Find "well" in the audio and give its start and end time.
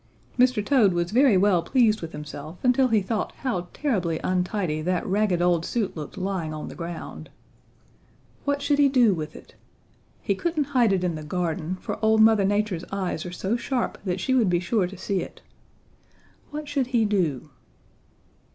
1.37-1.61